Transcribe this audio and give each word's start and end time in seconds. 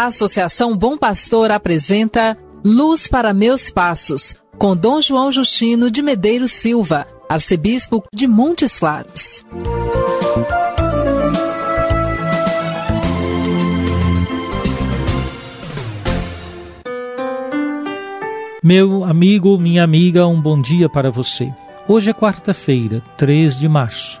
A 0.00 0.06
Associação 0.06 0.74
Bom 0.74 0.96
Pastor 0.96 1.50
apresenta 1.50 2.34
Luz 2.64 3.06
para 3.06 3.34
Meus 3.34 3.68
Passos, 3.68 4.34
com 4.56 4.74
Dom 4.74 4.98
João 4.98 5.30
Justino 5.30 5.90
de 5.90 6.00
Medeiros 6.00 6.52
Silva, 6.52 7.06
arcebispo 7.28 8.02
de 8.10 8.26
Montes 8.26 8.78
Claros. 8.78 9.44
Meu 18.62 19.04
amigo, 19.04 19.58
minha 19.58 19.84
amiga, 19.84 20.26
um 20.26 20.40
bom 20.40 20.62
dia 20.62 20.88
para 20.88 21.10
você. 21.10 21.52
Hoje 21.86 22.08
é 22.08 22.14
quarta-feira, 22.14 23.02
3 23.18 23.58
de 23.58 23.68
março. 23.68 24.18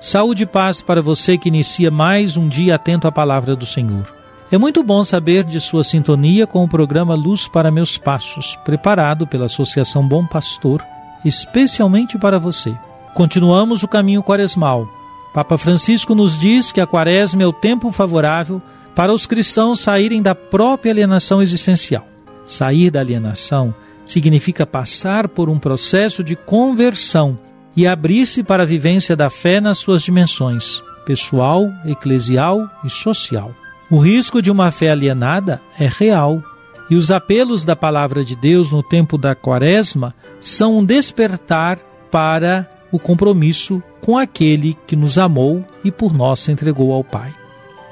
Saúde 0.00 0.42
e 0.42 0.46
paz 0.46 0.82
para 0.82 1.00
você 1.00 1.38
que 1.38 1.48
inicia 1.48 1.88
mais 1.88 2.36
um 2.36 2.48
dia 2.48 2.74
atento 2.74 3.06
à 3.06 3.12
palavra 3.12 3.54
do 3.54 3.64
Senhor. 3.64 4.18
É 4.52 4.58
muito 4.58 4.82
bom 4.82 5.04
saber 5.04 5.44
de 5.44 5.60
sua 5.60 5.84
sintonia 5.84 6.44
com 6.44 6.64
o 6.64 6.68
programa 6.68 7.14
Luz 7.14 7.46
para 7.46 7.70
Meus 7.70 7.96
Passos, 7.96 8.58
preparado 8.64 9.24
pela 9.24 9.44
Associação 9.44 10.06
Bom 10.06 10.26
Pastor, 10.26 10.84
especialmente 11.24 12.18
para 12.18 12.36
você. 12.36 12.76
Continuamos 13.14 13.84
o 13.84 13.88
caminho 13.88 14.24
quaresmal. 14.24 14.88
Papa 15.32 15.56
Francisco 15.56 16.16
nos 16.16 16.36
diz 16.36 16.72
que 16.72 16.80
a 16.80 16.86
quaresma 16.86 17.44
é 17.44 17.46
o 17.46 17.52
tempo 17.52 17.92
favorável 17.92 18.60
para 18.92 19.12
os 19.12 19.24
cristãos 19.24 19.78
saírem 19.78 20.20
da 20.20 20.34
própria 20.34 20.90
alienação 20.90 21.40
existencial. 21.40 22.04
Sair 22.44 22.90
da 22.90 22.98
alienação 22.98 23.72
significa 24.04 24.66
passar 24.66 25.28
por 25.28 25.48
um 25.48 25.60
processo 25.60 26.24
de 26.24 26.34
conversão 26.34 27.38
e 27.76 27.86
abrir-se 27.86 28.42
para 28.42 28.64
a 28.64 28.66
vivência 28.66 29.14
da 29.14 29.30
fé 29.30 29.60
nas 29.60 29.78
suas 29.78 30.02
dimensões 30.02 30.82
pessoal, 31.04 31.72
eclesial 31.84 32.68
e 32.84 32.90
social. 32.90 33.52
O 33.90 33.98
risco 33.98 34.40
de 34.40 34.52
uma 34.52 34.70
fé 34.70 34.90
alienada 34.90 35.60
é 35.76 35.88
real, 35.88 36.40
e 36.88 36.94
os 36.94 37.10
apelos 37.10 37.64
da 37.64 37.74
palavra 37.74 38.24
de 38.24 38.36
Deus 38.36 38.70
no 38.70 38.84
tempo 38.84 39.18
da 39.18 39.34
Quaresma 39.34 40.14
são 40.40 40.78
um 40.78 40.84
despertar 40.84 41.76
para 42.08 42.70
o 42.92 43.00
compromisso 43.00 43.82
com 44.00 44.16
aquele 44.16 44.76
que 44.86 44.94
nos 44.94 45.18
amou 45.18 45.64
e 45.84 45.90
por 45.90 46.14
nós 46.14 46.40
se 46.40 46.52
entregou 46.52 46.92
ao 46.92 47.02
Pai. 47.02 47.34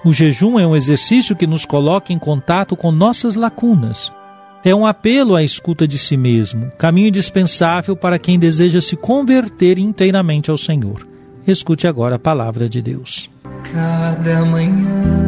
O 0.04 0.12
jejum 0.12 0.58
é 0.58 0.66
um 0.66 0.76
exercício 0.76 1.34
que 1.34 1.48
nos 1.48 1.64
coloca 1.64 2.12
em 2.12 2.18
contato 2.18 2.76
com 2.76 2.92
nossas 2.92 3.34
lacunas. 3.34 4.12
É 4.64 4.72
um 4.72 4.86
apelo 4.86 5.34
à 5.34 5.42
escuta 5.42 5.86
de 5.86 5.98
si 5.98 6.16
mesmo, 6.16 6.70
caminho 6.78 7.08
indispensável 7.08 7.96
para 7.96 8.18
quem 8.20 8.38
deseja 8.38 8.80
se 8.80 8.96
converter 8.96 9.78
inteiramente 9.78 10.48
ao 10.48 10.58
Senhor. 10.58 11.06
Escute 11.46 11.88
agora 11.88 12.16
a 12.16 12.20
palavra 12.20 12.68
de 12.68 12.80
Deus. 12.80 13.28
Cada 13.72 14.44
manhã 14.44 15.27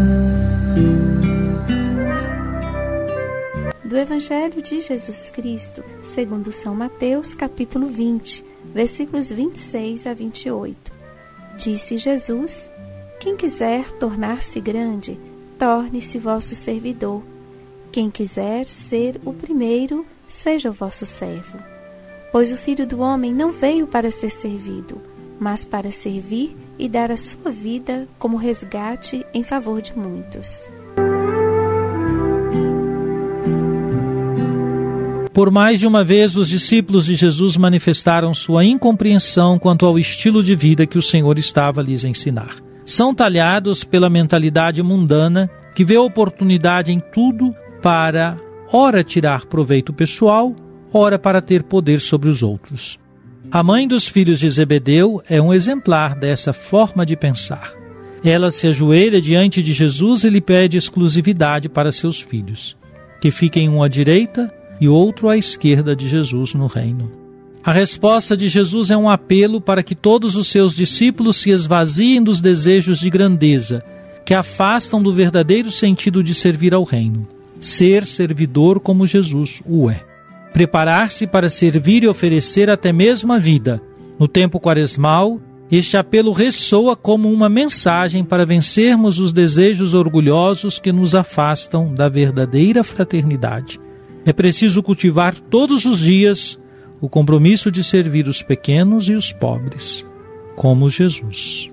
Do 3.91 3.97
Evangelho 3.97 4.61
de 4.61 4.79
Jesus 4.79 5.29
Cristo, 5.29 5.83
segundo 6.01 6.53
São 6.53 6.73
Mateus, 6.73 7.35
capítulo 7.35 7.87
20, 7.87 8.41
versículos 8.73 9.29
26 9.29 10.07
a 10.07 10.13
28. 10.13 10.93
Disse 11.57 11.97
Jesus: 11.97 12.71
Quem 13.19 13.35
quiser 13.35 13.91
tornar-se 13.99 14.61
grande, 14.61 15.19
torne-se 15.59 16.17
vosso 16.19 16.55
servidor. 16.55 17.21
Quem 17.91 18.09
quiser 18.09 18.65
ser 18.65 19.19
o 19.25 19.33
primeiro, 19.33 20.05
seja 20.25 20.69
o 20.69 20.73
vosso 20.73 21.05
servo. 21.05 21.57
Pois 22.31 22.53
o 22.53 22.57
Filho 22.57 22.87
do 22.87 23.01
homem 23.01 23.33
não 23.33 23.51
veio 23.51 23.85
para 23.85 24.09
ser 24.09 24.29
servido, 24.29 25.01
mas 25.37 25.65
para 25.65 25.91
servir 25.91 26.55
e 26.79 26.87
dar 26.87 27.11
a 27.11 27.17
sua 27.17 27.51
vida 27.51 28.07
como 28.17 28.37
resgate 28.37 29.25
em 29.33 29.43
favor 29.43 29.81
de 29.81 29.97
muitos. 29.99 30.69
Por 35.33 35.49
mais 35.49 35.79
de 35.79 35.87
uma 35.87 36.03
vez, 36.03 36.35
os 36.35 36.49
discípulos 36.49 37.05
de 37.05 37.15
Jesus 37.15 37.55
manifestaram 37.55 38.33
sua 38.33 38.65
incompreensão 38.65 39.57
quanto 39.57 39.85
ao 39.85 39.97
estilo 39.97 40.43
de 40.43 40.55
vida 40.55 40.85
que 40.85 40.97
o 40.97 41.01
Senhor 41.01 41.39
estava 41.39 41.81
lhes 41.81 42.03
ensinar. 42.03 42.55
São 42.85 43.15
talhados 43.15 43.85
pela 43.85 44.09
mentalidade 44.09 44.83
mundana 44.83 45.49
que 45.73 45.85
vê 45.85 45.97
oportunidade 45.97 46.91
em 46.91 46.99
tudo 46.99 47.55
para, 47.81 48.35
ora, 48.73 49.05
tirar 49.05 49.45
proveito 49.45 49.93
pessoal, 49.93 50.53
ora, 50.91 51.17
para 51.17 51.41
ter 51.41 51.63
poder 51.63 52.01
sobre 52.01 52.27
os 52.27 52.43
outros. 52.43 52.99
A 53.49 53.63
mãe 53.63 53.87
dos 53.87 54.07
filhos 54.07 54.39
de 54.39 54.49
Zebedeu 54.49 55.23
é 55.29 55.41
um 55.41 55.53
exemplar 55.53 56.13
dessa 56.13 56.51
forma 56.51 57.05
de 57.05 57.15
pensar. 57.15 57.73
Ela 58.23 58.51
se 58.51 58.67
ajoelha 58.67 59.21
diante 59.21 59.63
de 59.63 59.73
Jesus 59.73 60.25
e 60.25 60.29
lhe 60.29 60.41
pede 60.41 60.77
exclusividade 60.77 61.69
para 61.69 61.91
seus 61.91 62.19
filhos, 62.19 62.75
que 63.21 63.31
fiquem 63.31 63.69
um 63.69 63.81
à 63.81 63.87
direita 63.87 64.53
e 64.81 64.89
outro 64.89 65.29
à 65.29 65.37
esquerda 65.37 65.95
de 65.95 66.09
Jesus 66.09 66.55
no 66.55 66.65
reino. 66.65 67.11
A 67.63 67.71
resposta 67.71 68.35
de 68.35 68.49
Jesus 68.49 68.89
é 68.89 68.97
um 68.97 69.07
apelo 69.07 69.61
para 69.61 69.83
que 69.83 69.93
todos 69.93 70.35
os 70.35 70.47
seus 70.47 70.73
discípulos 70.73 71.37
se 71.37 71.51
esvaziem 71.51 72.23
dos 72.23 72.41
desejos 72.41 72.99
de 72.99 73.07
grandeza, 73.07 73.83
que 74.25 74.33
afastam 74.33 75.01
do 75.01 75.13
verdadeiro 75.13 75.71
sentido 75.71 76.23
de 76.23 76.33
servir 76.33 76.73
ao 76.73 76.83
reino. 76.83 77.27
Ser 77.59 78.07
servidor 78.07 78.79
como 78.79 79.05
Jesus 79.05 79.61
o 79.67 79.91
é. 79.91 80.03
Preparar-se 80.51 81.27
para 81.27 81.51
servir 81.51 82.03
e 82.03 82.07
oferecer 82.07 82.67
até 82.67 82.91
mesmo 82.91 83.31
a 83.31 83.37
vida. 83.37 83.79
No 84.17 84.27
tempo 84.27 84.59
quaresmal, 84.59 85.39
este 85.71 85.95
apelo 85.95 86.31
ressoa 86.31 86.95
como 86.95 87.31
uma 87.31 87.47
mensagem 87.47 88.23
para 88.23 88.45
vencermos 88.45 89.19
os 89.19 89.31
desejos 89.31 89.93
orgulhosos 89.93 90.79
que 90.79 90.91
nos 90.91 91.13
afastam 91.13 91.93
da 91.93 92.09
verdadeira 92.09 92.83
fraternidade. 92.83 93.79
É 94.25 94.31
preciso 94.31 94.83
cultivar 94.83 95.35
todos 95.35 95.85
os 95.85 95.99
dias 95.99 96.59
o 97.01 97.09
compromisso 97.09 97.71
de 97.71 97.83
servir 97.83 98.27
os 98.27 98.43
pequenos 98.43 99.09
e 99.09 99.13
os 99.13 99.31
pobres, 99.31 100.05
como 100.55 100.89
Jesus. 100.89 101.71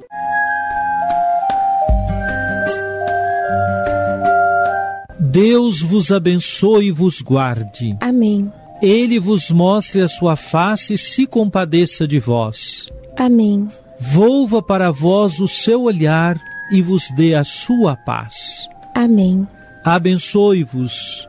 Deus 5.20 5.82
vos 5.82 6.10
abençoe 6.10 6.86
e 6.86 6.90
vos 6.90 7.20
guarde. 7.20 7.96
Amém. 8.00 8.50
Ele 8.80 9.18
vos 9.18 9.50
mostre 9.50 10.00
a 10.00 10.08
sua 10.08 10.36
face 10.36 10.94
e 10.94 10.98
se 10.98 11.26
compadeça 11.26 12.08
de 12.08 12.18
vós. 12.18 12.88
Amém. 13.16 13.68
Volva 13.98 14.62
para 14.62 14.90
vós 14.90 15.38
o 15.40 15.48
seu 15.48 15.82
olhar 15.82 16.40
e 16.72 16.80
vos 16.80 17.10
dê 17.14 17.34
a 17.34 17.44
sua 17.44 17.96
paz. 17.96 18.68
Amém. 18.94 19.46
Abençoe-vos, 19.84 21.28